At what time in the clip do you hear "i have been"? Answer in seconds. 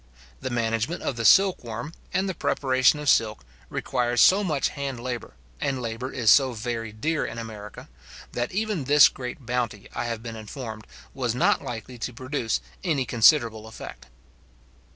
9.93-10.35